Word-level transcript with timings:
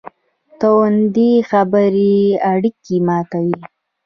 توندې 0.59 1.31
خبرې 1.49 2.17
اړیکې 2.51 2.97
ماتوي. 3.07 3.59